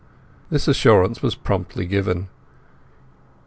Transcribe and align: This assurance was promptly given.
This 0.49 0.67
assurance 0.67 1.21
was 1.21 1.35
promptly 1.35 1.85
given. 1.85 2.27